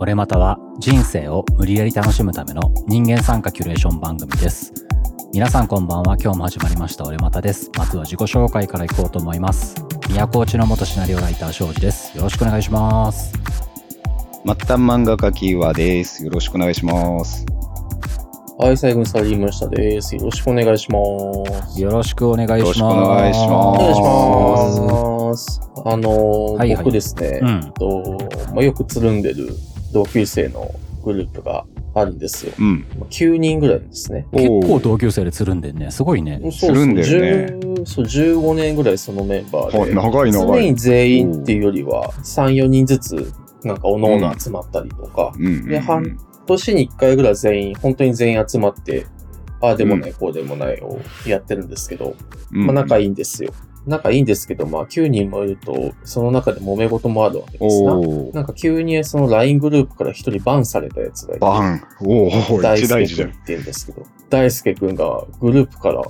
[0.00, 4.72] 俺または人生を無理やり楽しむための人間参加キュレーション番組です。
[5.32, 6.16] 皆さんこんばんは。
[6.16, 7.68] 今日も始まりました俺またです。
[7.76, 9.74] まずは自己紹介からいこうと思います。
[10.08, 12.16] 宮古内の元シナリオライター庄司です。
[12.16, 13.32] よろしくお願いします。
[14.44, 16.24] 末端漫画家キーワです。
[16.24, 17.44] よろしくお願いします。
[18.56, 20.14] はい、最後にサリームシタです。
[20.14, 21.00] よろしくお願いしま
[21.74, 21.82] す。
[21.82, 22.62] よろしくお願いします。
[22.62, 25.60] よろしくお願いしますお願いします。
[25.84, 27.72] あのーはいはい僕ですね、うん。
[27.72, 28.18] と
[28.54, 29.48] まあ、よくつるんでる
[29.92, 30.74] 同級生の
[31.04, 32.52] グループがあるんですよ。
[32.58, 32.86] うん。
[32.98, 34.26] まあ9人ぐらいですね。
[34.32, 35.90] 結構同級生でつるんでんね。
[35.90, 36.40] すごいね。
[36.42, 40.62] そうそうつるんでる10そう15年ぐらいそのメンバーはいで、長い長い。
[40.62, 43.32] 常に全員っていうよりは3、4人ずつ
[43.64, 49.06] なんかおのおの集まったりとか、うんうんで半年に1回ぐらい全員、本当に全員集まって、
[49.60, 52.16] ああでもない、こうでもないをやってるんですけど、
[52.52, 53.52] うんまあ仲いいんですよ。
[53.88, 57.96] 仲いいんですけど、まあ9人もいると、その中で揉め事もあるわけですな。
[58.32, 61.82] なんか急にその LINE グループから一人バンされたやつがいて、バン。
[62.02, 63.28] おお、大輔君っ。
[63.28, 66.02] て言うんですけど、大輔君がグループから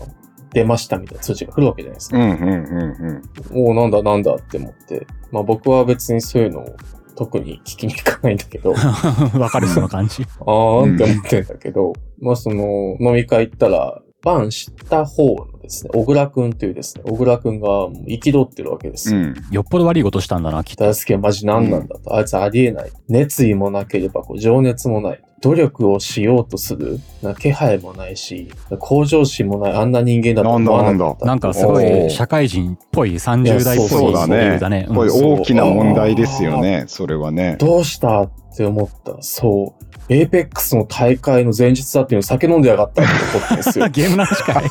[0.52, 2.18] 出ましたみたいな通知が来るわけじゃないですか。
[2.18, 3.22] うんうんうん
[3.52, 6.76] おおなんだなんだって思って、まあ僕は別にそういうのを
[7.16, 8.72] 特に聞きに行かないんだけど、
[9.38, 10.24] わかるその感じ。
[10.40, 19.20] あーんって思ってんだけど、まあその飲み会行ったら、バンした方のですね、小倉くんっていうですね、小倉くんがもう憤ってるわけですよ。
[19.20, 19.34] うん。
[19.50, 20.84] よっぽど悪いことしたんだな、きっと。
[20.84, 22.90] 大輔マジ何なんだと、あいつありえない。
[23.08, 25.22] 熱意もなければこう情熱もない。
[25.40, 31.26] 努力をしようとするな気配もないし、向上心もないあんな人間だと思わなかった。
[31.26, 34.88] なんかすごい社会人っぽい30代っぽいそうだねだね。
[34.90, 36.86] 大きな問題ですよね。
[36.88, 37.56] それはね。
[37.60, 39.84] どうしたって思ったら、そう。
[40.10, 43.88] エーペックスの大会の前日だっていうの酒飲んでやがったって怒ったんですよ。
[43.92, 44.62] ゲームの話か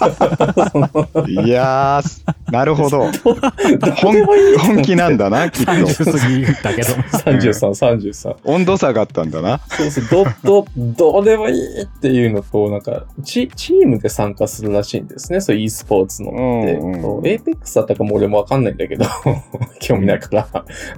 [1.28, 1.32] い。
[1.46, 3.12] いやー、なるほど。
[3.98, 4.26] 本
[4.58, 5.72] 本気なんだな、きっと。
[5.72, 6.94] 30過ぎだけど。
[6.94, 8.36] 33、33。
[8.46, 9.60] 温度差があったんだな。
[9.70, 15.40] そうそう、ど、ど、どうでもいいっていうのと、なんか、チ、チームで参加するらしいんですね。
[15.40, 16.74] そういう e スポーツのって。
[16.74, 19.06] うんうんそうエーペックスだったかも俺もわかんないんだけど、
[19.80, 20.48] 興味ないから、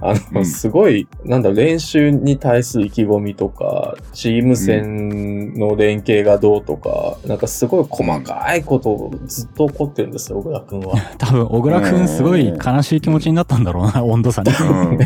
[0.00, 10.94] あの、うんすごい、なんだ、練習に対する意気込みとか、チーム戦の連携がどうとか、なんかすごい細かいことをずっと起こってるんですよ、小倉くんは。
[11.16, 14.50] 多分、小倉くんすごい悲しい気持ちになったんだろうな、温度差に。
[14.50, 14.52] う
[14.94, 14.98] ん。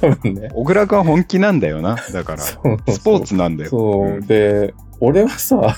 [0.00, 0.48] 多分ね。
[0.56, 1.96] 小倉君は本気なんだよな。
[2.12, 2.38] だから。
[2.38, 3.70] そうそうスポーツなんだよ。
[3.70, 4.20] そう。
[4.22, 5.76] で、俺はさ、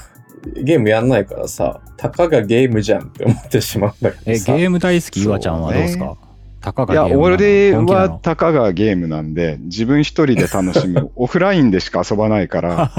[0.63, 4.55] ゲームやんないからさ、たかがゲームじゃんって思ってしまうんだけえ、どさ。
[4.57, 6.17] ゲーム大好き岩ちゃんはどうですか？
[6.65, 7.85] たかいや、がゲームなの？
[7.93, 11.11] 俺はたかがゲームなんで、自分一人で楽しむ。
[11.17, 12.91] オフラインでしか遊ばないから、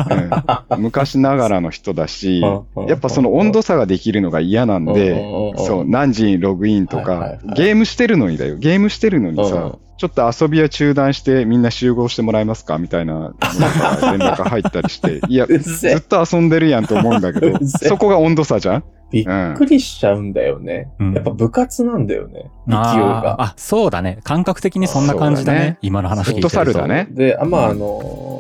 [0.69, 0.81] うん。
[0.83, 2.41] 昔ながらの人だし、
[2.87, 5.21] やっぱその温度差ができるのが嫌なんで、
[5.57, 8.57] そう、何時にログインとかはい、ゲームしてるのにだよ。
[8.57, 9.49] ゲームしてるのにうん。
[9.49, 12.77] さ、ちょっと遊びは中断してみんな集合してもらえますか？
[12.77, 13.33] みたいな
[14.11, 18.83] 連絡入ったりして、いや、ずせっと遊んでるやんと思うんだけどそこが温度差じゃん？
[19.15, 20.91] びっくりしちゃうんだよね。
[20.99, 22.51] うんやっぱ部活なんだよね。
[22.67, 23.41] 勢いが。
[23.41, 24.19] あ、そうだね。
[24.23, 25.77] 感覚的にそんな感じだねだね。
[25.81, 28.35] 今の話聞いてるフットサルだねで、あまあ、うんあのー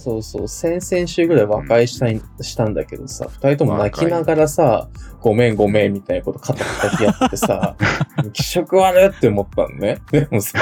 [0.00, 4.88] そうそう、先々週ぐらい和解したい、したんだけどさ、二人とも泣きながらさ、
[5.20, 7.76] ごめんごめんみたいなこと肩叩き合っててさ、
[8.32, 9.98] 気色悪いって思ったのね。
[10.10, 10.58] でもさ、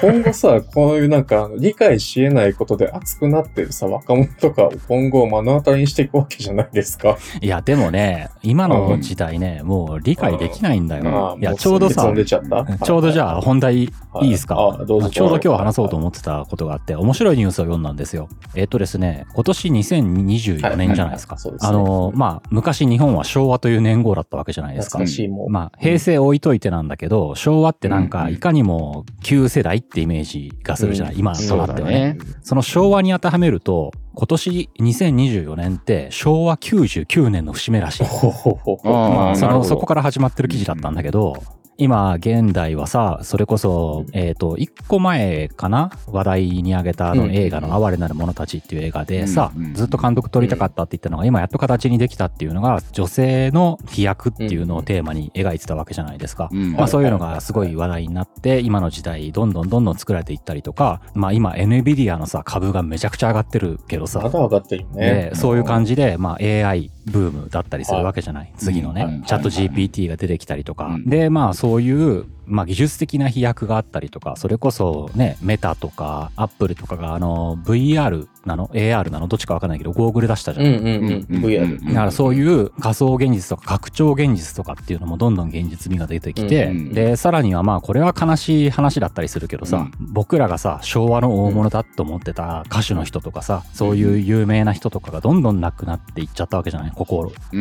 [0.00, 7.16] 今後さ、こういうなんか理解し得ないことで熱くなってるさ、若者とかを今後目の当たりにしていくわけじゃないですか。
[7.40, 11.32] いや、でもね、今の時代ね、もう理解できないんだまよ。
[11.32, 13.90] あ、いや、もちょうどさちちょうどじゃあ本題い
[14.22, 18.28] いですか、はいあどうぞちょうど今日話そうと思ってたことがあって、面白いニュースを読んだんですよ。
[18.54, 21.36] えっ、とですね、今年2024年じゃないですか。
[21.36, 25.06] はいはいはいすねあの、まあ、昔日本は昭和という年号だったわけじゃないですか懐。
[25.06, 25.50] かしいもん。
[25.50, 32.18] まあ、平成置いといてなんだけど、昭和ってなんか、うんいかにも旧世代ってイメージがするじゃない、うん今となってはね。
[32.42, 38.04] その昭和に当てはめると、今年2024年って昭和99年の節目らしい。
[38.04, 41.42] そこから始まってる記事だったんだけど、
[41.82, 45.90] 今現代はさそれこそ、えっと1個前かな？
[46.06, 47.32] 話題に挙げたあのうん。
[47.32, 49.64] 映画の「哀れなる者たち」っていう映画でさ、うん。
[49.66, 49.74] うん。
[49.74, 56.48] ずっと監督撮りたかったって言ったのが今やっと形にできたっていうのが女性の飛躍っていうのをテーマに描いてたわけじゃないですか。
[56.52, 56.72] うん。
[56.72, 64.20] まあ、そういうのがすごい話題になって今の時代どんどんどんどん作られていったりとか、まあ、今 NVIDIA のさ株がめちゃくちゃ上がってるけどさ。
[64.20, 65.30] まだ上がってるよね。
[65.30, 65.34] で。
[65.34, 71.04] そういう感じで、まあ、AI ブームだったりするわけじゃない、次のね、うんチャット GPT が出てきたりとか、うん。
[71.08, 79.28] でまあそういう、まあ、技術的な飛躍があったりとかそれこそねメタとかアップルとかがあの VR なの ?AR なの？
[79.28, 80.66] どっちかわかんないけど、ゴーグル出したじゃん。
[80.66, 80.84] うんうん
[81.30, 81.44] うん。
[81.44, 81.86] VR。
[81.86, 96.90] だからそういう仮想現実とか拡張現実とかっていうのもどんどん現実味が出てきて、で、さらにはまあこれは悲しい話だったりするけどさ、僕らがさ、昭和の大物だと思ってた歌手の人とかさ、そういう有名な人とかがどんどん亡くなっていっちゃったわけじゃない？
[96.92, 97.56] ここ数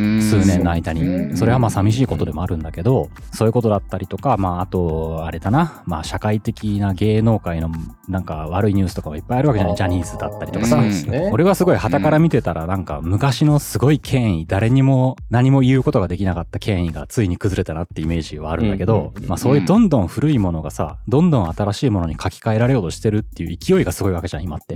[0.47, 1.37] 年の間に。
[1.37, 7.69] それはまあ寂しいことでもあるんだけど、そういうことだったりとか、まああと、あれだな、まあ社会的な芸能界の
[8.07, 9.77] なんか悪いニュースとかもいっぱいあるわけじゃない？
[9.77, 10.81] ジャニーズだったりとかさ。
[11.31, 24.75] 俺はすごい旗から見てたらなんか昔のすごい権威、誰にも何も言うことができなかった権威がついに崩れたなってイメージはあるんだけど、まあそういうどんどん古いものがさ、どんどん新しいものに書き換えられようとしてるっていう勢いがすごいわけじゃん、今って。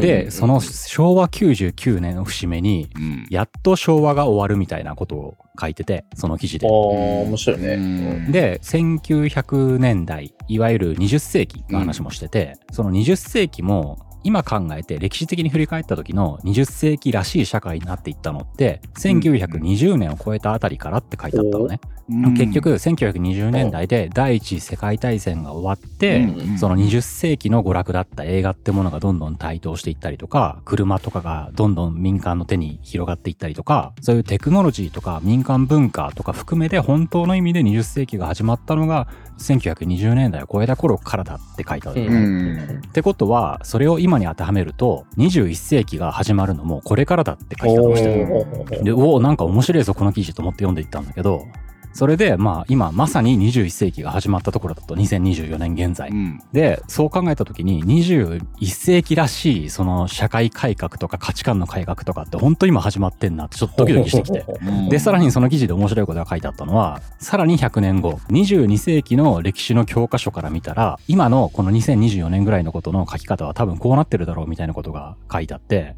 [0.00, 2.88] で、その昭和99年の節目に、
[3.30, 6.66] やっと昭和が終わるみたいなことを書いてて、その記事で。
[6.66, 8.26] ああ、面白いね。
[8.30, 21.80] で、1900年代、いわゆる20世紀の話もしてて、その20世紀も今考えて歴史的に振り返った時の20世紀らしい社会になっていったのって、1920年を超えたあたりからって書いてあったのね。
[22.08, 39.08] 結局、1920年代で第一次世界大戦が終わって、その20世紀の娯楽だった映画ってものがどんどん台頭していったりとか、車とかがどんどん民間の手に広がっていったりとか、そういうテクノロジーとか民間文化とか含めて本当の意味で20世紀が始まったのが
[39.38, 42.80] 1920年代を超えた頃からだって書いてある。
[42.86, 48.84] ってことは、それを今に当てはめると、21世紀が始まるのもこれからだって書き方をしてる。
[48.84, 51.46] で、おお、なんか面白いぞ、この記事と思って読んでいったんだけど、
[51.96, 56.10] それで、まあ、今、まさに21世紀が始まったところだと、2024年現在。
[56.10, 64.44] うん、で、そう考えたときに、21世紀らしい、その、社会改革とか価値観の改革とかって、本当今始まってんなって、ちょっとドキドキしてきて。
[64.90, 75.96] で、さらにその記事で面白いことが書いてあったのは、さらに100年後、22世紀の歴史の教科書から見たら、今のこの2024年ぐらいのことの書き方は多分こうなってるだろうみたいなことが書いてあって、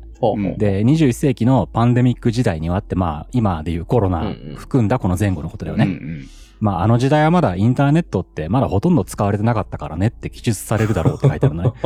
[0.56, 5.85] で、21世紀のパンデミック時代にはって、まあ、今でいうコロナ含んだこの前後のことだよね。
[5.85, 6.29] うんうん
[6.61, 11.73] まあ、あの時代はまだインターネットってまだほとんど使われてなかったからねって記述されるだろうって書いてあるのね。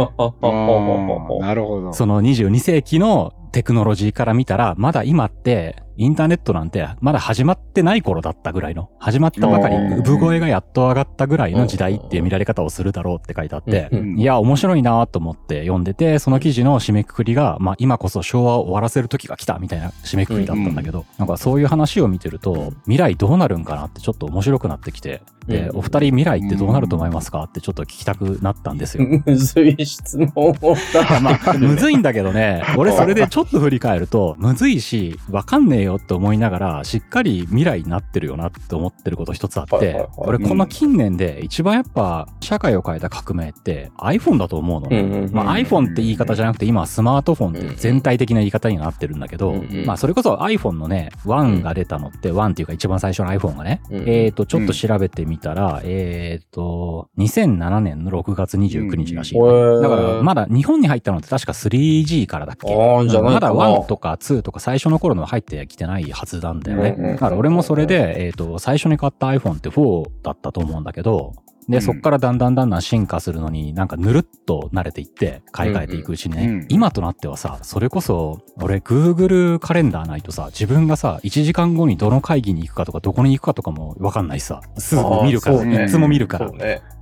[1.40, 1.92] なるほど。
[1.92, 27.42] その22世紀のテクノロジーから見たら、まだ今って、インターネットなんてまだ始まってない頃だったぐらいの、始まったばかり、産声がやっと上がったぐらいの時代っていう見られ方をするだろうって書いてあって、いや、面白いなと思って読んでて、その記事の締めくくりが、まあ今こそ昭和を終わらせる時が来たみたいな締めくくりだったんだけど、なんかそういう話を見てると、未来どうなるんかなってちょっと面白くなってきて、で、お二人未来ってどうなると思いますか？
[27.44, 29.06] ってちょっと聞きたくなったんですよ。
[29.26, 30.76] むずい質問を
[31.22, 44.88] まあ、むずいんだけどね、 俺それでちょっと振り返ると、むずいし、わかんねえよって思いながら、しっかり未来になってるよなって思ってること一つあって、俺この近年で一番やっぱ社会を変えた革命って iPhone だと思うの。
[45.32, 59.38] まあ、iPhone って言い方じゃなくて今はスマートフォンって全体的な言い方になってるんだけど、まあそれこそ iPhone のね、1が出たのって、1っていうか一番最初の iPhone がね、えっと、ちょっと調べてみたら、えっと、2007年の6月29日らしい。
[59.38, 62.74] だからまだ日本に入ったのって確か 3G からだっけ？
[62.74, 66.96] まだ1とか2とか最初の頃の入ってきてないはずなんだよね。
[67.14, 71.34] だから俺もそれで、えっ、ー、と、最初に買った iPhone って4だったと思うんだけど、
[71.68, 86.50] で、そっからだんだんだんだん進化するのになんかぬるっと慣れていって買い替えていくうちにね、うんうん、今となってはさ、それこそ俺 Google カレンダーないとさ、自分がさ、1時間後にどの会議に行くかとかどこに行くかとかもわかんないしさ、すぐ見るから、ね、いつも見るから。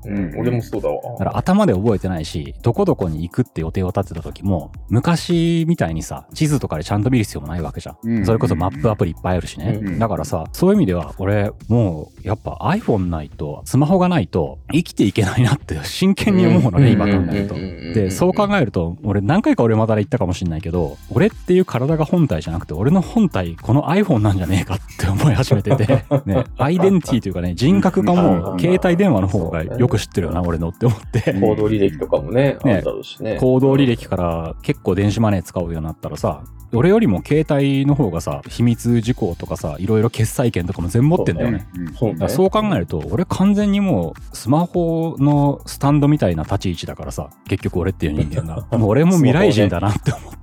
[0.03, 1.01] そうん、俺もそうだわ。
[1.13, 7.99] だから頭で覚えてないし、どこどこに行くって予定を立てた時も、昔みたいにさ、地図とかでちゃんと見る必要もないわけじゃん。
[8.03, 9.79] うん、それこそマップアプリいっぱいあるしね。
[9.83, 17.55] うん、だからさ、そういう意味では俺、もうやっぱ iPhone ないと、スマホがないと生きていけないなって 真剣に思うのね、今考えると。
[17.55, 31.35] で、そう考えると、俺何回か俺まだ言ったかもしんないけど、俺っていう体が本体じゃなくて、俺の本体、この iPhone なんじゃねえかって思い始めてて、 ね、アイデンティティというかね、人格がもう携帯電話の方がよく知ってるよな、俺のって思って。
[31.39, 33.37] 行動履歴とかもね、ねあったろうしね。
[33.37, 36.43] 行動履歴から結構電子マネー使うようになったらさ、
[36.73, 41.67] 俺よりも携帯の方がさ、秘密事項とかさ、いろいろ決済権とかも全部持ってんだよね。
[41.99, 48.67] そうねそう考えると、俺完全にもうスマホのスタンドみたいな立ち位置だからさ、結局俺っていう人間が。
[48.79, 50.40] もう俺も未来人だなって思って。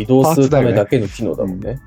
[0.00, 1.80] 移動するためだけの機能だもんね。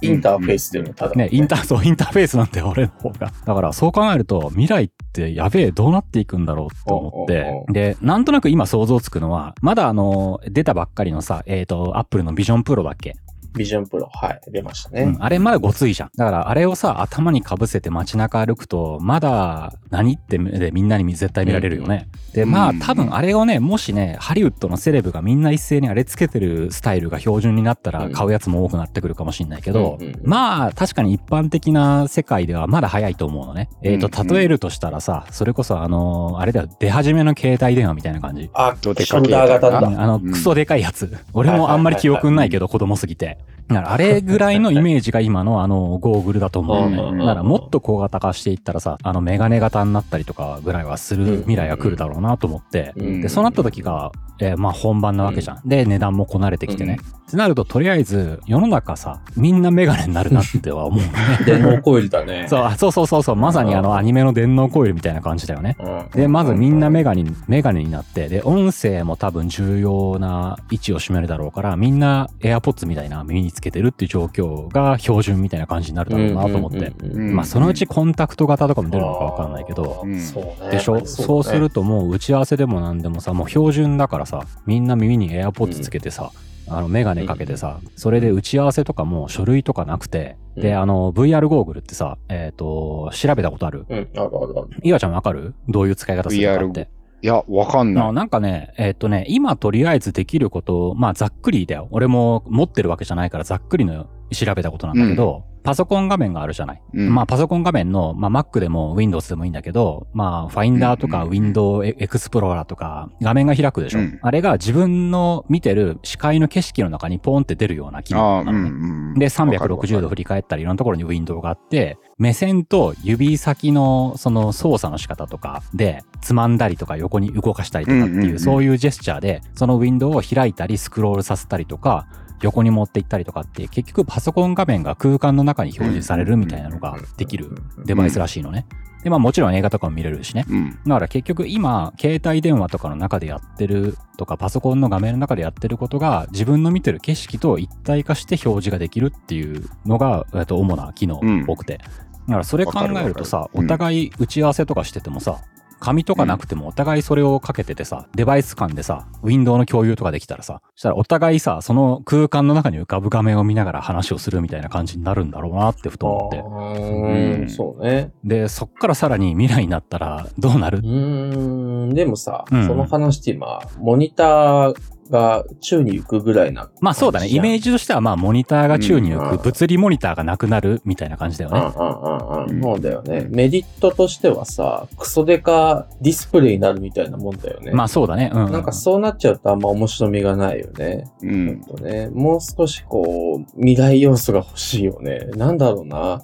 [0.00, 1.24] インターフェースっていうのただね。
[1.24, 3.32] ね、インター、そう、インターフェースなんだよ、俺の方が。
[3.44, 7.64] だからそう考えると、未来ってやべえ、どうなっていくんだろうって思って。
[7.72, 13.16] で、なんとなく今想像つくのは、まだあの、出たばっかりのさ、えっ、ー、と、アップルのビジョンプロだっけ
[13.56, 15.02] ビジョンプロ、はい、出ましたね。
[15.02, 16.10] うん、あれまだごついじゃん。
[16.16, 22.08] だからあれをさ、頭にかぶせて街中歩くと、まだ何って目でみんなに絶対見られるよね。
[22.32, 33.68] で、まあうん多分あれをね、もしね、ハリウッドのセレブがみんな一斉にあれつけてるスタイルが標準になったらうん買うやつも多くなってくるかもしんないけど、うんうんまあ確かに一般的な世界ではまだ早いと思うのね。
[33.82, 38.50] えっ、と、うん例えるとしたらさ、それこそあのあれだよ、出始めの携帯電話みたいな感じ。
[38.54, 39.78] あ、どでショルダー型だ。
[39.78, 41.16] うんあの、うんクソでかいやつ。
[41.32, 43.38] 俺もあんまり記憶ないけど、子供すぎて。
[43.68, 47.12] だからあれぐらいのイメージが今のあの、ゴーグルだと思うのね。
[47.12, 52.92] うんだからもっと小型化していったらさ、あの、メガネ型になったりとかぐらいはする未来が来るだろうなと思って。
[52.96, 55.68] うんで、そうなった時が、えーまあ本番なわけじゃん。
[55.68, 56.98] で、値段もこなれてきてね。
[57.26, 61.12] ってなると、とりあえず、世の中さ、みんなメガネになるなっては思うのね。
[61.46, 62.46] 電脳コイルだね。
[62.48, 65.76] そうあそうそうそうそう、まさにあの、アニメの電脳コイルみたいな感じだよね。
[65.80, 66.20] うん。
[66.20, 76.78] で、まずみんなメガネに、メガネになって、で、音声も多分重要な位置を占めるだろうから、みんな AirPods みたいな耳につけてるっていう状況が標準みたいな感じになるだろうなと思って。
[76.78, 77.36] うんうんうんうん。
[77.36, 80.20] まあ、そのうちコンタクト型とかも出るのかわかんないけど、うん。
[80.20, 80.70] そうね。
[80.70, 86.30] でしょやっぱりそうするともう打ち合わせでも何でもさ、もう標準だからさ、みんな耳に AirPods つけてさ、
[86.68, 90.80] あの、メガネかけてさ、それで打ち合わせとかも書類とかなくて、で、うん。
[90.80, 93.84] あの、VR ゴーグルってさ、えっ、と、調べたことある？
[93.88, 94.68] うん、あるあるある。
[94.82, 95.54] いわちゃんわかる？
[95.68, 96.88] どういう使い方するかって。
[97.24, 98.12] いや、わかんない。
[98.12, 101.88] なんかね、えっ、とね、今とりあえずできること、まあざっくりだよ。
[101.90, 106.82] 俺も持ってるわけじゃないからざっくりの調べたことなんだけど、パソコン画面があるじゃない？
[106.94, 113.98] うんまあパソコン画面の、まあ Mac でも Windows でもいいんだけど、まあ Finder とかうん Window Explorer とか画面が開くでしょ？
[113.98, 118.68] うんあれが自分の見てる視界の景色の中にポンって出るような機能なのね。
[118.68, 119.18] うん。
[119.18, 132.06] で、わかるわか360度る振り返ったり、いろんなところにウィンドウがあって、目線と指先のその操作の仕方とかで、つまんだりとか横に動かしたりとかっていう、うんうんうんそういうジェスチャーで、そのウィンドウを開いたり、スクロールさせたりとか、
[132.42, 137.50] 横に持っていったりとかって、結局パソコン画面が空間の中に表示されるみたいなのができる
[137.84, 138.66] デバイスらしいのね。
[139.02, 140.46] で、まあもちろん映画とかも見れるしね。
[140.48, 140.70] うん。
[140.86, 151.80] だから結局今、携帯電話とかの中でやってるとか、パソコンの画面の中でやってることが、自分の見てる景色と一体化して表示ができるっていうのが、えっと、主な機能っぽくて。
[152.26, 155.40] だからそれ考えるとさお互い打ち合わせとかしててもさ、
[155.84, 166.38] 紙とかなくてもお互いそれをかけててさ、デバイス間でさ、ウィンドウの共有とかできたらさ、そしたらお互いさ、その空間の中に浮かぶ画面を見ながら話をするみたいな感じになるんだろうなってふと思って。
[166.38, 168.12] うんん、そうね。
[168.24, 170.78] で、そっからさらに未来になったらどうなる？
[170.78, 176.70] うーん、でもさ、うんその話って今、モニターが宙に浮くぐらいな。
[176.80, 177.28] まあそうだね。
[177.28, 181.74] イメージジとしてはまあモニターが宙に浮く、うん物理モニターがなくなるみたいな感じだようんうんね。
[181.76, 182.62] うんうん。
[182.62, 183.26] そうだよね。
[183.30, 187.72] メリットとしてはさ、クソデカディスプレイになるみたいなもんだよね。
[187.72, 188.30] まあそうだね。
[188.32, 188.52] うん。
[188.52, 191.04] なんかそうなっちゃうとあんま面白みがないよね。
[191.22, 192.08] うんとね。
[192.08, 195.26] もう少しこう、未来要素が欲しいよね。
[195.36, 196.22] なんだろうな。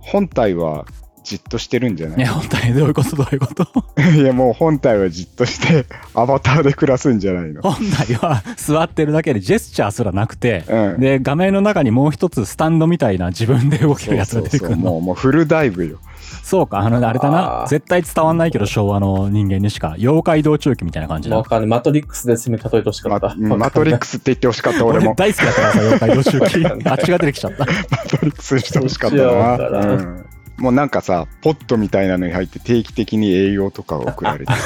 [0.00, 0.86] 本体は
[1.22, 2.18] じっとしてるんじゃない？
[2.18, 3.16] ね、本当にどういうこと？
[3.16, 3.66] どういうこと？
[4.16, 7.62] いや、もう本体はじっとして、アバターで暮らすんじゃないの。
[7.62, 11.00] 本来は座ってるだけでジェスチャーすらなくて、うん。
[11.00, 14.76] で、画面の中にもう一つスタンドみたいな自分で動けるやつが出てくるの。
[14.76, 15.98] もう、もうフルダイブよ。
[16.42, 17.64] そうか、あの、あれだあな。
[17.64, 19.94] ー絶対伝わんないけど、昭和の人間にしか。
[19.98, 21.44] 妖怪道中記みたいな感じだわ。
[21.44, 21.68] かんない。
[21.68, 23.28] マトリックスで攻め例えてほしかまった。
[23.28, 25.14] うんマトリックスって言ってほしかった、俺も。
[25.16, 26.64] 大好きだったからさ、妖怪道中記。
[26.64, 27.66] わかんないあっちが出てきちゃった。
[27.66, 27.72] マ
[28.08, 30.16] トリックスにしてほしかったな。
[30.60, 34.52] もうなんかさ、ポットみたいなのに入って定期的に栄養とかを送られて。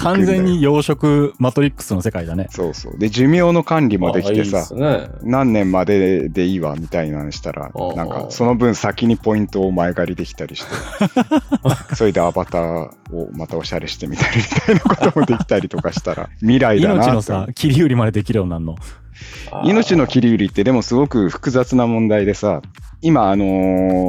[0.00, 2.46] 完全に養殖マトリックスの世界だね。
[2.50, 2.98] そうそう。
[2.98, 5.08] で、寿命の管理もできてさあいいね。
[5.22, 10.70] 何年まででいいわみたいなのしたらなんかその分先にポイントを前借りできたりして、
[11.94, 18.76] それでアバターをまたおしゃれしてみたりみたいなこともできたりとかしたら、未来だなと命のさ、切り売りまでできるようになるの。
[19.64, 22.62] 命の切り売りってでもすごく複雑な問題でさ、
[23.02, 23.44] 今、あの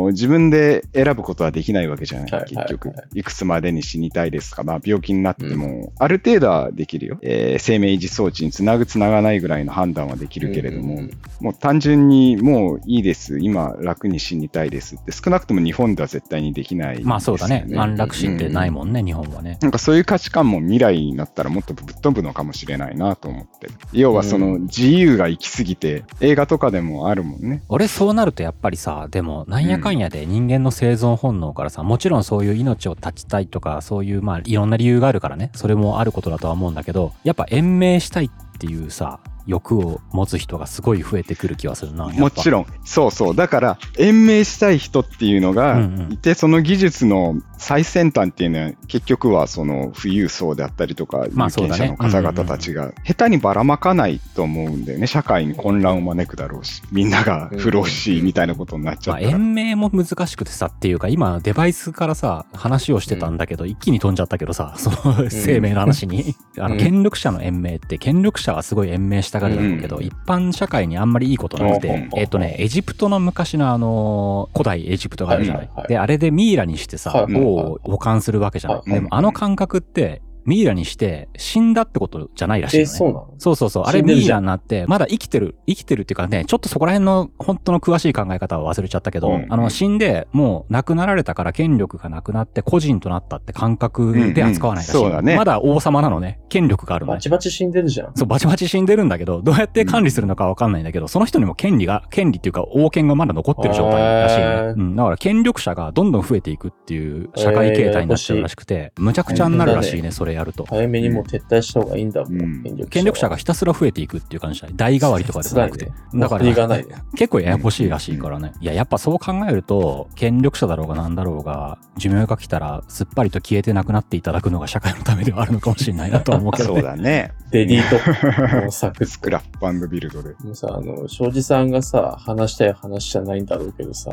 [0.10, 3.20] ー自分で選ぶことはできないわけじゃない、はい結局はいはい。
[3.20, 7.18] いくつまでに死にたいですか、まあ病気になっても、ある程度はできるよ。
[7.22, 17.62] えー生命維持装置につなぐつながないぐらいの判断はできるけれども、うんうんもう単純にもういいです、今楽に死にたいですって少なくとも日本では絶対にできない、まあそうだね。
[17.62, 19.58] ですよ安楽死ってないもんね、日本はね。
[19.62, 23.70] なんかそういう価値観も未来になったらもっとぶっ飛ぶのかもしれないなと思って。
[23.94, 27.64] 要はその自由が行き過ぎて、映画とかでもあるもんね。
[27.70, 42.08] 俺そうなるとやっぱりさ、でもなんやかんやで人間の生存本能からさ、もちろんそういう命を絶ちたいとか、そういうまあいろんな理由があるからね、それもあることだとは思うんだけど、やっぱ延命したいっていうさ、欲を持つ人がすごい増えてくる気はするな。
[42.08, 42.12] ん。
[42.14, 43.36] もちろん、そうそう。
[43.36, 55.08] だから、延命したい人っていうのがうんうんいて、その技術の最先端っていうのは、結局はその富裕層であったりとか、有まあそうだね権者の方々たちが、下手にばらまかないと思うんだよね。
[55.08, 59.34] 社会に混乱を招くだろうし、みんなが不老不死みたいなことになっちゃまあ、ったら。
[59.34, 66.36] 延命も難しくてさっていうか、今、デバイスからさ、話をしてたんだけど、一気に飛んじゃったけどさ、その生命の話に。
[66.58, 75.66] あの、うん権力者の延命って、権力者はすごい延命したがるだろうけど、うん一般社会にあんまりいいことなくてうん、えっとね、エジプトの昔のあの、古代エジプトがあるじゃない。
[75.66, 75.88] はいはいはい。
[75.90, 78.90] で、あれでミイラにしてさ、はいを保管するわけじゃない。
[78.90, 82.94] でも、あの感覚って、ミイラにして死んだってことじゃないらしいえ、よね。
[82.94, 83.34] そうなの？
[83.38, 83.84] そうそうそう。
[83.86, 94.98] あれミイラになって、まだ生きてる、生きてるっていうかね、ちょっとそこら辺の本当の詳しい考え方は忘れちゃったけど、うんあの、死んで、もう亡くなられたから権力がなくなって個人となったって感覚で扱わないらしい。
[94.98, 96.40] うんうんそうだねまだ王様なのね。
[96.50, 97.18] 権力があるのね。
[97.18, 98.16] バチバチ死んでるじゃん。
[98.16, 104.74] そう、バチバチ死んでるんだけど、どうやって管理するのかわかんないんだけど、その人にも権利が、権利っていうか王権がまだ残ってる状態らしいのね。
[104.78, 104.96] うん。
[104.96, 110.66] だから権力者がどんどん増えていくっていう社会形態になっちゃうらしくて、むちゃくちゃになるらしいね、それやると。
[110.66, 112.42] 早めにもう撤退した方がいいんだもん。
[112.42, 115.86] うん権力権力者がひたすら増えていくっていう感じだね代替わりとかでもなくて。
[115.86, 118.54] ねだかわかりがないらね、結構ややこしいらしいからね。
[118.60, 126.82] いや、やっぱそう考えると、権力者だろうがなんだろうが、寿命が来たらすっぱりと消えてなくなっていただくのが社会のためではあるのかもしれないなとは思うけどそうね。
[126.84, 127.34] だね。
[127.52, 130.36] デリートの作スクラップビルドで。
[130.44, 134.10] もうさ、あの、庄司さんがさ、話したい話じゃないんだろうけどさ、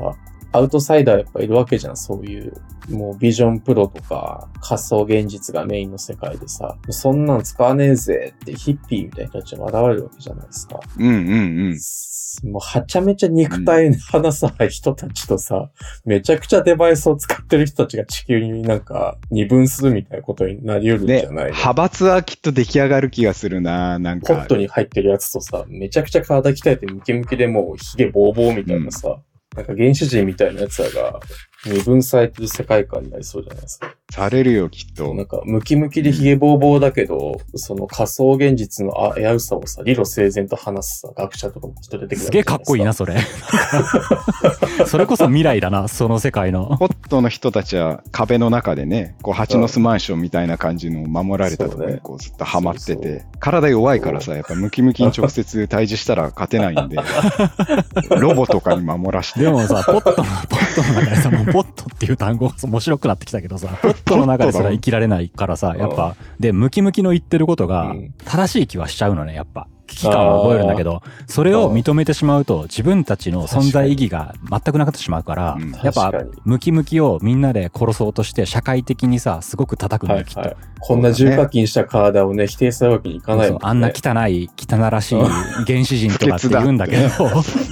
[0.52, 2.52] アウトサイダーやっぱいるわけじゃん、そういう。
[2.88, 10.80] もうビジョンプロとか仮想現実がメインの世界でさ、そんなん使わねえぜってヒッピーみたいな人たちも現れるわけじゃないですか。
[10.96, 11.14] うんうんう
[11.74, 11.78] ん。
[12.50, 15.70] もうはちゃめちゃ肉体に話さない人たちとさ、
[16.06, 21.50] めちゃくちゃデバイスを使ってる人たちが地球になんか二分するみたいなことになり得るんじで、ゃないの？
[21.50, 24.46] 派閥はきっと出来上がる気がするな、なんかポッ。
[24.46, 29.18] トに入ってるやつとさ、めちゃくちゃ体鍛えてムキムキでもうヒゲボーボーみたいなさ、
[29.56, 31.20] なんか原始人みたいなやつらが
[31.66, 33.94] 二分されてる世界観になりそうじゃないですか。
[34.10, 35.24] されるよ、きっとな。
[35.24, 43.16] んかムキムキでヒゲボーボーだけど、その仮想現実の危うさをさ、理路整然と話すさ、学者とかもきっと出てくるすげえかっこいいな、それ。
[44.86, 46.76] それこそ未来だな、その世界の。
[46.78, 56.96] ポットの人たちは壁の中でね、こう蜂の巣マンションみたいな感じの守られたところにこうずっとハマってそう体弱いからさ、やっぱムキムキに直接対峙したら勝てないんで、
[58.18, 59.40] ロボとかに守らして。
[59.40, 60.14] でもさ、ポットの、
[60.48, 69.68] ポットの中でさ、ポットっていう単語が面白くなってきたけどさ、 ポットの中ですら生きられないからさ、やっぱ、で、ムキムキの言ってることがうん正しい気はしちゃうのね、やっぱ。
[69.88, 76.12] 危機感を覚えるんだけど、それを認めてしまうと、自分たちの存在意義が全くなくなってしまうからうん、やっぱ
[76.44, 80.40] ムキムキをみんなで殺そうとして、社会的にさ、すごく叩くんだよ、きっと。
[80.40, 80.56] はいはい。。
[80.80, 83.58] こんな重課金した体をね、否定するわけにいかないもんね。
[83.60, 87.02] そうあんな汚い、汚らしい原始人とかって言うんだけど、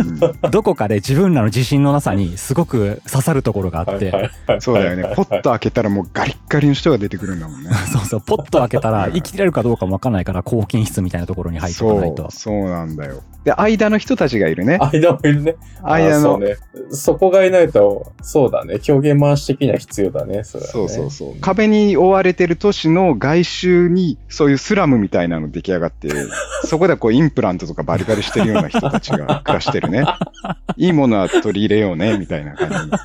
[0.50, 4.60] どこかで自分らの自信のなさにすごく刺さるところがあって、はいはいはい。
[4.60, 5.12] そうだよね。
[5.14, 7.70] ポット開けたらもうガリッガリの人が出てくるんだもんね。
[7.92, 12.30] そうそう、ポッと開けたら生きれるかどうかもわかんないから、抗菌室みたいなところに入ってないうと。
[12.30, 13.22] そうなんだよ。
[13.46, 14.76] で、間の人たちがいるね。
[14.80, 15.54] 間もいるね。
[15.80, 16.56] 間のあそう、ね。
[16.90, 18.80] そこがいないと、そうだね。
[18.80, 20.42] 狂言回し的には必要だね。
[20.42, 21.40] それはねそうそうそう。
[21.40, 26.08] 壁に覆われてる都市の外周に、そういうスラムみたいなの出来上がって、
[26.66, 30.04] そこでこうインプラントとかバリバリしてるような人たちが暮らしてるね。
[30.76, 32.96] いいものは取り入れようね、みたいな感じ。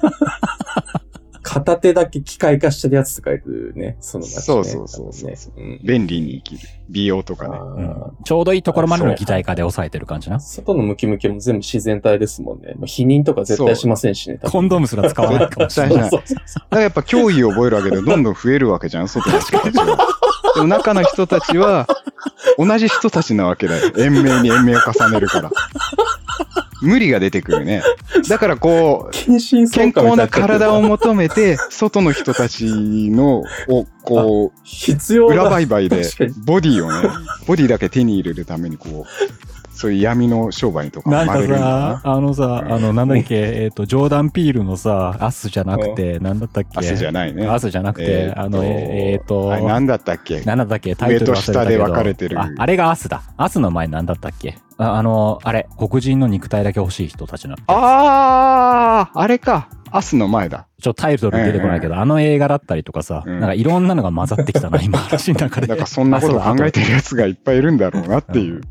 [1.54, 3.98] 片手だけ機械化してるやつとかいるね。
[4.00, 6.70] その街ねそうそうそうそうねうん便利に生きる。
[6.90, 7.58] 美容とかね。
[7.58, 10.40] あうーんちょうどいいところまでの擬態化で抑えてる感じな。
[10.40, 12.74] 外のムキムキも全部自然体ですもんね。
[12.76, 14.40] もう否認とか絶対しませんしね。
[14.42, 16.10] コンドームすら使わないかもしれない。
[16.10, 19.98] 絶対しないそうそうそうだからやっぱ脅威を覚えるわけでどんどん増えるわけじゃん、 外の人たちは。
[20.56, 21.86] でも中の人たちは、
[22.58, 23.92] 同じ人たちなわけだよ。
[23.98, 25.52] 延命に延命を重ねるから。
[26.82, 27.82] 無理が出てくるね。
[28.30, 36.04] だからこう、近親相健康な体を求めて、外の人たちの、を、こう、必要な裏売買で
[36.46, 37.10] ボディをね、
[37.48, 39.32] ボディだけ手に入れるために、こう、
[39.74, 42.14] そういう闇の商売とかなんか生まれるんださ、な。
[42.14, 46.86] あのさ、あの、なんだっけ、えっと、ジョーダン・ピールのさ、アスじゃなくて、なんだったっけ？
[46.86, 47.48] 明日じゃないね。
[47.48, 50.42] アスじゃなくてえ、ーあの、えっと、なんだったっけ？
[50.42, 50.96] なんだったっけ？
[50.96, 52.40] タイトル上と下で分かれてる。
[52.40, 53.24] あ、あれがアスだ。
[53.38, 54.56] アスの前なんだったっけ？
[54.82, 57.56] ああの、あれ、黒人の肉体だけ欲しい人たちの。
[57.68, 59.70] あー、あれか。
[59.92, 60.68] アスの前だ。
[60.82, 65.68] ちょっとタイトル出てこないけど、あの映画だったりとかさ、うんなんかいろんなのが混ざってきたな、 今話の中で。
[65.68, 68.62] だからそんなこと考えてる奴がいっぱいいるんだろうなっていう。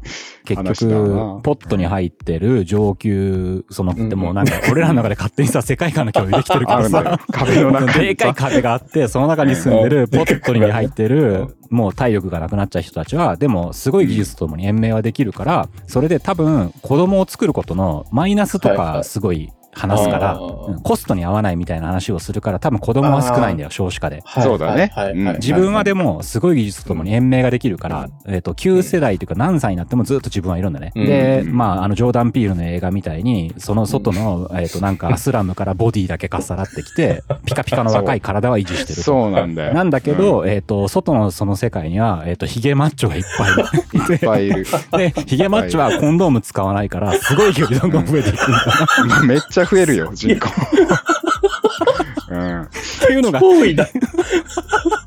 [0.44, 7.20] 結局、ポットに入ってる上級、その、でもなんか、俺らの中で勝手にさ、世界観の共有できてるけどあるんだよさ、。
[7.30, 8.06] 壁の中に。
[8.06, 20.38] でかい壁があって、その中に住んでる、ポットに入ってる、もう体力がなくなっちゃう人たちは、でも、すごい技術とともに延命はできるから、それで多分、子供を作ることのマイナスとか、すごい話すから、
[20.82, 24.22] コストに合わないみたいな話をするから、多分子供は少ないんだよ、少子化で。
[24.24, 24.90] はいそうだね
[25.38, 30.92] 自分はでも、すごい技術とともに延命ができるから、えっ、と、旧世代というか何歳になってもずっと自分はいるんだね。
[30.94, 39.02] うんで、うんまあ、あの、ジョーダン・ピールの映画みたいに、その外の、えっ、と、なんか、スラムからボディだけかっさらってきて、 ピカピカの若い体は維持してると。
[39.02, 39.74] そうなんだよ。
[39.74, 44.66] なんだけど、えっ、と、外のその世界には、えっ、と、ヒゲマッチョがいっぱいいいって、ぱいいる。
[44.92, 48.66] で、ヒゲマッチョはコンドーム使わないから、すごい勢いでどんどん増えていくんだ
[49.06, 49.22] な。
[49.24, 50.48] めっちゃ増えるよ、人口。
[52.30, 52.62] うん。
[52.62, 52.66] っ
[53.06, 53.88] ていうのが、脅威だ。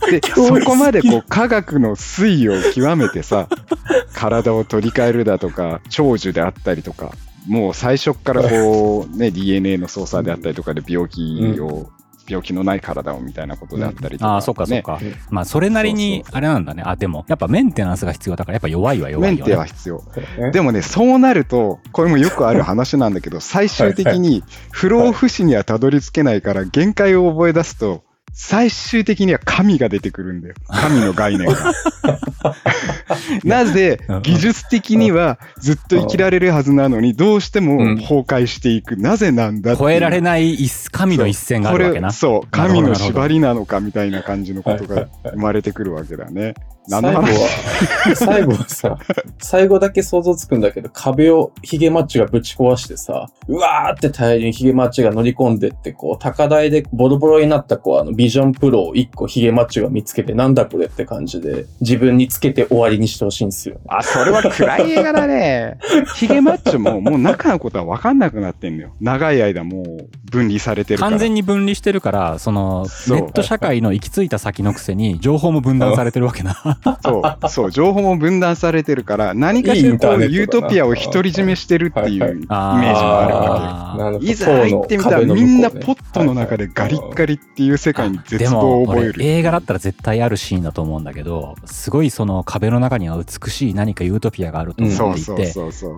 [0.09, 3.47] で、そこまでこう科学の推移を極めてさ、
[4.13, 7.11] 体を取り替えるだとか、長寿であったりとか、
[7.47, 11.89] もう最初からこう、ね、DNA の操作であったりとかで病気を、
[12.27, 14.99] 病気のない体をみたいなことであったりとか、ああ、そっかそっか。
[14.99, 16.83] ねまあ、それなりにあれなんだね。
[16.85, 19.37] あ、でも、やっぱメンテナンスが必要だから、やっぱ弱いは弱いよ、ね。
[19.37, 20.03] メンテは必要。
[20.51, 30.55] でもね、そうなると、これもよくある話なんだけど、最終的に不老不死にはたどり着けないから、限界を覚え出すと、最終的には神が出てくるんだよ。
[30.67, 31.55] 神の概念が。
[33.45, 38.97] なぜ技術的にはずっと生きられるはずなのに、どうしてもうん崩壊していく。
[38.97, 42.07] なぜなんだ超えられない一神の一線があるわけな。
[42.09, 46.55] これそう、神の縛りなのかみたいな感じのことが生まれてくるわけだね。
[46.87, 48.97] 何の最後話は、最後はさ、
[49.39, 63.79] 最後だけ想像つくんだけど、壁をヒゲマッチがぶち壊してさ、うわーって大量にヒゲマッチが乗り込んでって、こう、高台でボロボロになった、こう、あの、ビジョンプロを一個ヒゲマッチが見つけて、なんだこれって感じで、自分につけて終わりにしてほしいんですよ。
[63.87, 65.77] あ、それは暗い映画だね。
[66.15, 68.95] ヒゲマッチョももう中のことは分かんなくなってんのよ。
[68.99, 71.11] 長い間もう分離されてるから。
[71.11, 76.72] 完全に分離してるから、その、ネット社会の行き着いた先のくせに、情報も分断されてるわけな。
[77.03, 84.31] そう、そう、情報も分断されてるから、何かしらこユートピアを独り占めしてるっていうイメージもああるわあなるほどけよ。
[84.31, 89.23] いざ入ってみたらみんなポットの中でガリッガリっていう世界に絶で望を覚える。
[89.23, 95.53] 映画だったら絶対あるシーンだと思うんだけどすごいその壁の中には美しい何かユートピアがあると思っていて。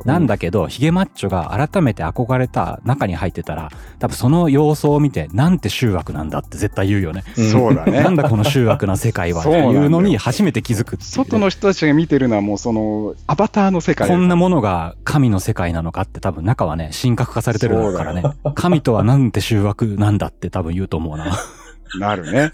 [0.05, 7.23] なんだけどヒゲマッチョが改めて憧れた中に入ってたら多分その様相を見てなんて集悪なんだって絶対言うよね。
[7.35, 8.09] そうだねな。
[8.09, 14.07] んだこの集悪な世界はっていうのに初めて気づく外の人たちが見てるのはもうその、アバターの世界。
[14.07, 18.23] こんなものが神の世界なのかって多分中はね、神格化されてるからね。
[18.55, 21.37] 神とはなんて集悪なんだって多分言うと思うな。
[21.99, 22.51] なるね。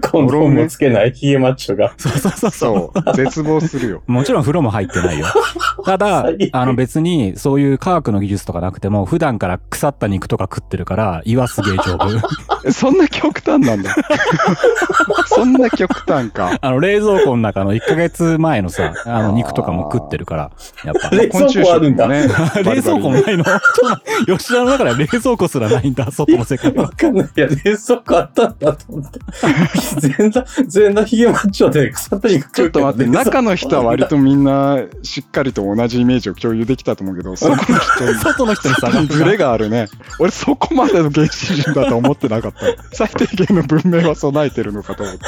[0.00, 1.94] コンドームもつけないヒゲマッチョが。
[1.98, 3.02] そうそうそうそう。
[3.02, 3.14] そう。
[3.14, 4.02] 絶望するよ。
[4.06, 5.26] もちろん風呂も入ってないよ。
[5.84, 12.08] ただ最悪、あの別にそういう科学の技術とかなくても、普段から腐った肉とか食ってるから、胃はすげえ丈夫。
[12.64, 13.94] え そんな極端なんだ。
[15.26, 16.58] そんな極端か。
[16.60, 20.50] あの冷蔵庫の中の1ヶ月前のさ、あの肉とかも食ってるから、
[20.84, 21.10] やっぱ。
[21.10, 22.08] 冷蔵庫あるんだ。
[22.08, 22.28] ね。
[22.64, 23.44] 冷蔵庫もないの？
[23.44, 26.84] ちょっと待って吉田の中では冷蔵庫すらないんだ、外の世界は。
[26.84, 27.28] わかんない。
[27.36, 29.20] いや、冷蔵庫あったんだと思って。
[30.00, 39.88] 全裸、全裸ヒゲマッチョで腐った肉ちょっと待って、中の人は割とみんなしっかりと同じイメージを共有できたと思うけど、 そこの人外の人に差がにズレがあるね。
[40.18, 42.58] 俺そこまでの原始人だと思ってなかった。
[42.92, 45.24] 最低限の文明は備えてるのかと思って。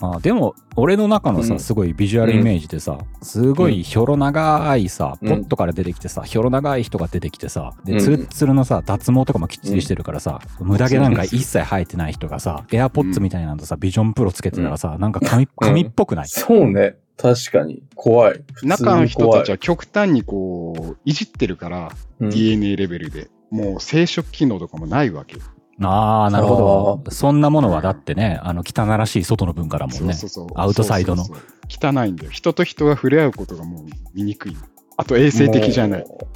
[0.00, 16.28] あでも、俺の中のさ、うんすごいビジュアルイメージでさ、すごいひょろ長いさ、うんポットから出てきてさ、ひょろ長い人が出てきてさ、で、うんツルッツルのさ、脱毛とかもきっちりしてるからさ、無駄毛なんか一切生えてない人がさ、エアポッツみたいなのとさ、ビジョンプロつけてたらさ、なんか紙、紙っぽくない？
[16.28, 16.96] そうね。
[17.16, 17.82] 確かに。
[17.94, 18.42] 怖い。
[18.64, 23.28] 中の人たちは極端にこう、いじってるから、うん DNA レベルで。
[23.50, 25.42] もう生殖機能とかもないわけよ。
[25.82, 27.10] ああ、なるほど。
[27.10, 30.14] そんなものはだってね、あの、汚らしい外の文化だもんね。
[30.14, 30.58] そうそうそう。
[30.58, 32.30] アウトサイドのそうそうそう汚いんだよ。
[32.30, 33.84] 人と人が触れ合うことがもう
[34.14, 34.56] 見にくい。
[34.96, 36.00] あと衛生的じゃない。
[36.00, 36.28] も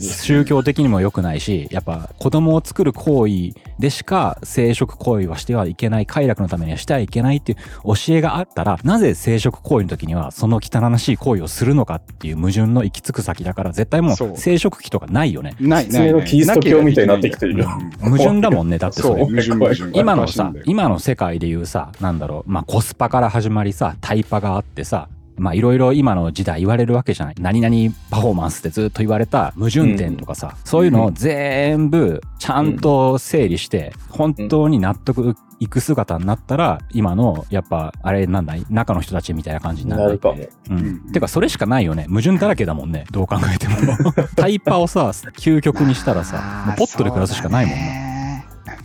[0.00, 15.56] 宗教的にも良くないし、やっぱ子供を作る行為でしか生殖行為はしてはいけない、快楽のためにはしてはいけないっていう教えがあったら、なぜ生殖行為の時にはその汚らしい行為をするのかっていう矛盾の行き着く先だから、絶対もう生殖器とかないよね。
[15.60, 17.68] ない、普通のキリスト教みたいになってきてるよ
[18.02, 19.24] うん矛盾だもんね、だってそ、そうれ。
[19.24, 19.98] 矛盾矛盾。
[19.98, 27.34] 今のさ今の世界で言うさ、なんだろう、まあコスパから始まりさ、タイパがあってさ、まあいろいろ今の時代言われるわけじゃない。
[27.40, 38.66] 何々パフォーマンスってずっと言われた矛盾点とかさ、そういうのを全部ちゃんと整理して、本当に納得いく姿になったら、今のやっぱあれなんだい？
[38.68, 40.02] 中の人たちみたいな感じになる。
[40.04, 40.38] なるかも。
[40.70, 40.78] うん。
[40.78, 42.06] うんてかそれしかないよね。
[42.08, 43.04] 矛盾だらけだもんね。
[43.10, 43.76] どう考えても。
[44.36, 47.84] タイパをさ、究極にしたらさ、もうポットで暮らすしかないもんな。
[47.86, 48.21] な。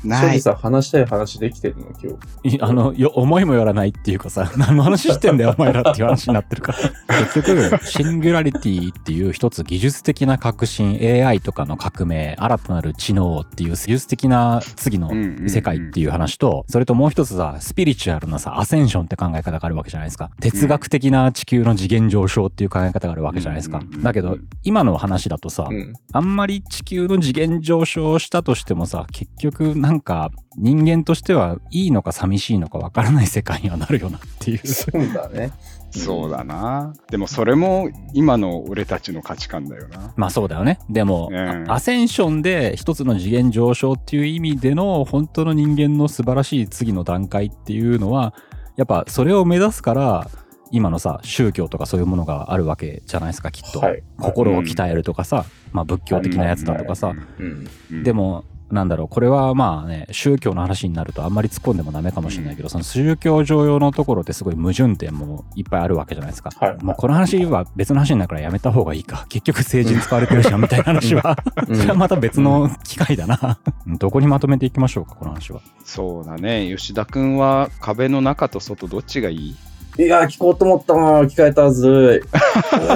[0.04, 0.22] ない。
[0.22, 2.56] 正直さ、話したい話できてるの、今日。
[2.56, 7.18] いあの、よ、思いもよらないっていうかさ、 何の話してんだよ、お前らっていう話になってるから。
[7.34, 15.12] 結局、シンギュラリティっていう一つ技術的な革新、AI とかの革命、新たなる知能っていう技術的な次の
[15.48, 20.32] 世界っていう話と、それともう一つさ、スピリチュアルなさ、アセンションって考え方があるわけじゃないですか。
[20.40, 24.04] 哲学的な地球の次元上昇っていう考え方があるわけじゃないですかうん。
[24.04, 25.94] だけど、今の話だとさう、ん。
[26.12, 34.68] あんまり地球の次元上昇したとしてもさ、結局なんか人間としてはいいのか寂しいのかわからない世界にはなるよなっていう。
[34.68, 35.54] そうだね。
[35.92, 36.94] そうだな。
[37.10, 40.14] でもそれも今の俺たちの価値観だよな。
[40.18, 40.80] まあそうだよね。
[40.90, 48.34] でも、うんアセンションで一つの次元上昇っていう意味での本当の人間の素晴らしい次の段階っていうのは、
[48.76, 50.30] やっぱそれを目指すから、
[50.70, 53.80] 今のさ、宗教とかそういうものがあるわけじゃないですか、きっと。
[53.80, 54.04] はい。
[54.20, 57.70] 心を鍛えるとかさ、まあ仏教的なやつだとかさ、うん。
[57.92, 66.50] うんで、も、なんだろう、これはまあね、宗教の話になるとあんまり突っ込んでもダメかもしれないけど、その宗教上用のところってすごい矛盾点もいっぱいあるわけじゃないですか。
[66.60, 69.26] はいもうこの話は別の話になるからやめた方がいいか。
[69.30, 73.60] 結局政治に使われてるじゃんみたいな話は、うん それはまた別の機会だな。
[73.88, 75.62] どこにまとめていきましょうか、この話は。
[75.86, 76.74] そうだね。
[76.76, 79.56] 吉田くんは壁の中と外どっちがいい？
[79.98, 82.22] いやー、聞こうと思ったな聞かれたはず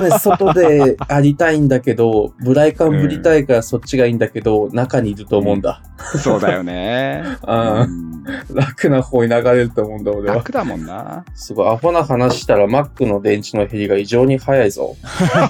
[0.01, 5.81] ね、外でありたいんだけど、ブライ感ぶりたいからそっちがいいんだけど、中にいると思うんだ。
[6.21, 7.23] そうだよね。
[7.43, 8.11] あ うん
[8.53, 10.35] 楽な方に流れると思うんだ、俺は。
[10.35, 11.25] 楽だもんな。
[11.33, 14.95] すごい、アホな話したら Mac の電池の減りが異常に早いぞ。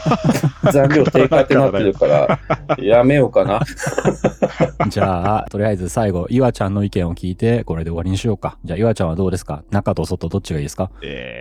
[0.72, 2.40] 残量低下ってなってるから、
[2.82, 3.60] やめようかな。
[4.88, 8.58] じゃあ、とりあえず最後、岩ちゃんの意見を聞いて、これで終わりにしようか。
[8.64, 9.64] じゃあ、岩ちゃんはどうですか？
[9.70, 10.90] 中と外どっちがいいですか？
[11.02, 11.41] え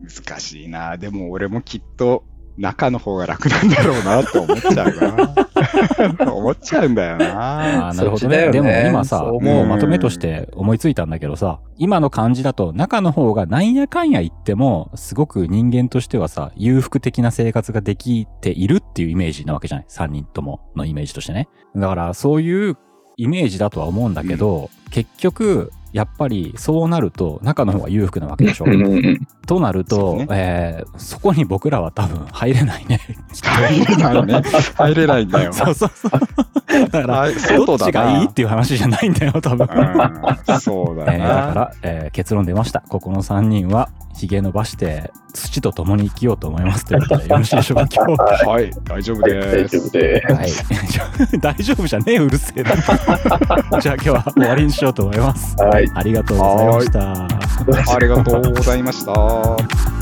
[0.00, 0.96] 難しいな。
[0.96, 2.24] でも俺もきっと
[2.58, 6.32] 中の方が楽なんだろうなって思っちゃうな。
[6.32, 7.88] 思っちゃうんだよな。
[7.88, 8.46] あーなるほどね。
[8.46, 21.48] ねでも今さ、もうまとめとして思いついたんだけどさ、今の感じだと中の方がなんやかんや言っても、すごく人間としてはさ、裕福的な生活ができているっていうイメージなわけじゃない ?3 人とものイメージとしてね。
[21.74, 22.76] だからそういう
[23.18, 28.66] イメージだとは思うんだけど、結局、やっぱりそうなると中の方が裕福なわけでしょ。
[29.46, 33.00] となるそと、うねえーそこに僕らは多分入れないね。
[33.42, 34.42] 入れないね。
[34.76, 35.52] 入れないんだよ。
[35.54, 36.90] そうそうそう。
[36.90, 39.66] だから、はいど外だなっちがいいっていう話じゃないんだよ、多分。
[39.66, 41.46] うんそうだえーだな。
[41.48, 42.82] から、えー結論出ました。
[42.88, 46.86] ここの3人は、髭伸ばして、土と共に生きようと思います。
[46.86, 48.46] ということで、 よろしいでしょうか、今日。
[48.48, 49.78] はい、大丈夫大です。
[49.78, 50.50] 丈夫ではい。
[51.40, 52.70] 大丈夫じゃねえ、うるせえな。
[53.80, 55.54] じゃあ今日は終わりにしようと思います。
[55.56, 55.62] す。
[55.62, 55.85] はい。
[55.94, 57.94] ありがとうございました。
[57.94, 59.16] ありがとうございました。